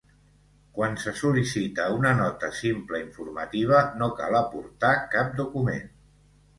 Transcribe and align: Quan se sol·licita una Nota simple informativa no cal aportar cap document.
Quan 0.77 0.95
se 1.03 1.13
sol·licita 1.19 1.85
una 1.99 2.15
Nota 2.23 2.51
simple 2.61 3.03
informativa 3.05 3.85
no 4.03 4.11
cal 4.19 4.43
aportar 4.45 4.99
cap 5.17 5.35
document. 5.45 5.91